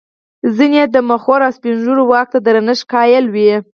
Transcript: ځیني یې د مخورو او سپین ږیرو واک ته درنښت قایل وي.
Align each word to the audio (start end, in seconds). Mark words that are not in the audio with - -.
ځیني 0.55 0.77
یې 0.79 0.85
د 0.95 0.97
مخورو 1.09 1.45
او 1.47 1.55
سپین 1.57 1.75
ږیرو 1.83 2.03
واک 2.11 2.27
ته 2.33 2.39
درنښت 2.45 2.83
قایل 2.93 3.25
وي. 3.33 3.51